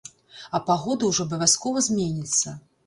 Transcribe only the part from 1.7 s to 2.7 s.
зменіцца.